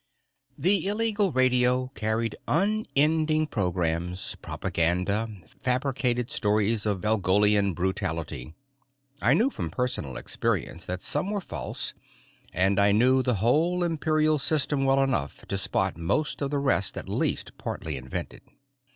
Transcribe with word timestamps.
The 0.57 0.87
illegal 0.87 1.31
radio 1.31 1.91
carried 1.93 2.35
unending 2.47 3.45
programs, 3.45 4.33
propaganda, 4.41 5.27
fabricated 5.63 6.31
stories 6.31 6.87
of 6.87 7.01
Valgolian 7.03 7.75
brutality. 7.75 8.55
I 9.21 9.35
knew 9.35 9.51
from 9.51 9.69
personal 9.69 10.17
experience 10.17 10.87
that 10.87 11.03
some 11.03 11.29
were 11.29 11.39
false, 11.39 11.93
and 12.51 12.79
I 12.79 12.91
knew 12.91 13.21
the 13.21 13.35
whole 13.35 13.83
Imperial 13.83 14.39
system 14.39 14.85
well 14.85 15.03
enough 15.03 15.45
to 15.45 15.55
spot 15.55 15.97
most 15.97 16.41
of 16.41 16.49
the 16.49 16.57
rest 16.57 16.97
at 16.97 17.07
least 17.07 17.55
partly 17.59 17.95
invented. 17.95 18.41